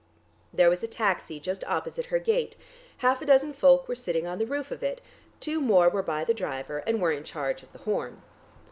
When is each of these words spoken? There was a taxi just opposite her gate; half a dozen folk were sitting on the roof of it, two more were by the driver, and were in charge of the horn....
There 0.51 0.71
was 0.71 0.81
a 0.81 0.87
taxi 0.87 1.39
just 1.39 1.63
opposite 1.65 2.07
her 2.07 2.17
gate; 2.17 2.55
half 3.05 3.21
a 3.21 3.25
dozen 3.27 3.53
folk 3.53 3.87
were 3.87 3.93
sitting 3.93 4.25
on 4.25 4.39
the 4.39 4.47
roof 4.47 4.71
of 4.71 4.81
it, 4.81 4.99
two 5.39 5.61
more 5.61 5.89
were 5.89 6.01
by 6.01 6.23
the 6.23 6.33
driver, 6.33 6.79
and 6.87 6.99
were 6.99 7.11
in 7.11 7.23
charge 7.23 7.61
of 7.61 7.71
the 7.71 7.77
horn.... 7.85 8.19